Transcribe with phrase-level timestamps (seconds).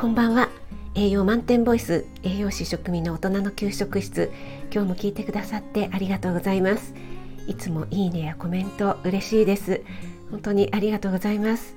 [0.00, 0.48] こんばんは。
[0.94, 4.32] 栄養満点ボイス栄養士食味の大人の給食室。
[4.72, 6.94] 今日も聞いてくださってありがとうございます。
[7.46, 9.82] いつもいいねやコメント嬉しいです。
[10.30, 11.76] 本当にありがとうございます。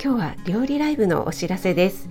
[0.00, 2.08] 今日は料理ライブのお知らせです。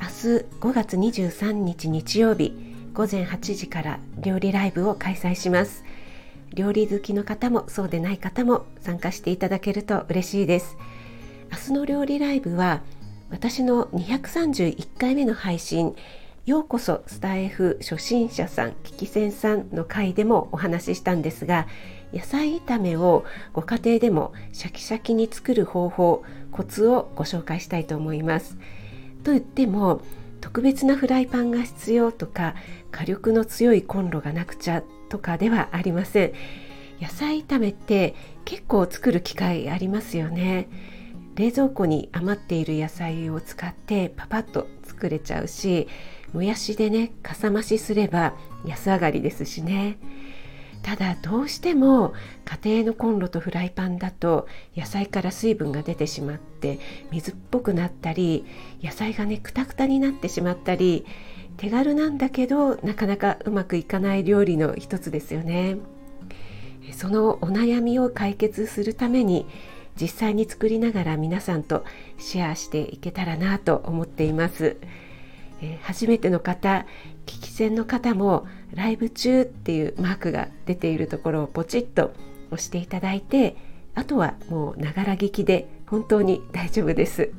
[0.00, 2.52] 明日5月23日日曜日
[2.92, 5.82] 午前8時から料理ライブを開催します。
[6.52, 10.76] 料理好きの方もそうでない方も参加していただけると嬉しいです。
[11.50, 12.80] 明日の料理ライブは
[13.30, 15.96] 私の231回目の配信
[16.46, 21.66] ようこそスタイフ初心者さん聞き戦さんの回でもお話ししたんですが
[22.12, 28.56] 野菜炒めをご家庭でもシャキシャキに作る方法コツをご紹介したいと思います。
[29.24, 30.02] と言っても
[30.40, 32.54] 特別なフライパンが必要とか
[32.92, 36.32] 火力の強いコンロがなくちゃとかではありません。
[37.00, 40.68] 野菜炒めって結構作る機会ありますよね。
[41.34, 45.88] 冷蔵庫に余っている野菜を使ってパパッと作れちゃうし
[46.32, 49.98] もやしでねかさ増しすれば安上がりですしね。
[50.82, 52.12] ただどうしても
[52.62, 56.78] 家庭のコンロとフライパンだと野菜から水分が出てしまって
[57.10, 58.44] 水っぽくなったり
[58.82, 61.06] 野菜がねくたくたになってしまったり
[61.56, 65.78] 手軽なんだけどなかなかうまくいかない料理の一つですよね。
[66.92, 69.46] そのお悩みを解決するために
[70.00, 71.84] 実際に作りながら皆さんと
[72.18, 74.76] シェアしていけたらなと思っています。
[75.60, 76.86] えー、初めての方
[77.26, 82.12] 聞き戦の方もライブ中っていうマークが出ているところをポチッと
[82.50, 83.56] 押していただいて
[83.94, 87.30] あとはもうながら聞きで本当に大丈夫です、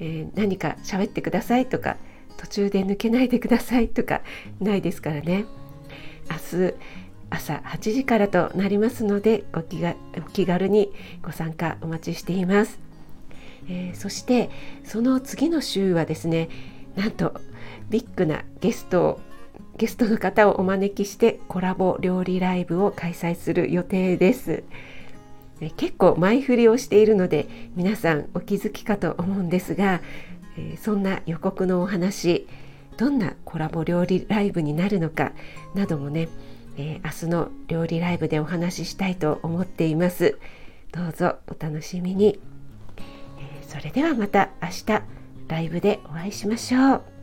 [0.00, 1.96] えー、何か喋ってくださいとか
[2.36, 4.22] 途中で抜けないでくださいとか
[4.60, 5.46] ないですからね
[6.30, 6.74] 明日
[7.30, 12.78] 朝8時からとなりますのでご気がお気軽にご参加お待ちしています、
[13.68, 14.50] えー、そして
[14.84, 16.48] その次の週はですね
[16.94, 17.34] なんと
[17.90, 19.20] ビッグなゲストを
[19.76, 24.64] ゲストの方をお招きしてコラボ料理ライブを開催する予定です。
[25.76, 30.00] 結構前振りをしているので皆さんお気づきかと思うんですが、
[30.80, 32.46] そんな予告のお話
[32.96, 35.32] どんなコラボ料理ライブになるのか
[35.74, 36.28] などもね
[36.76, 40.38] えー、明日の料理ライブでお話ししたいと思っています。
[40.92, 42.40] どうぞお楽しみに、
[43.38, 45.02] えー、それではまた明日
[45.48, 47.15] ライブでお会いしましょう。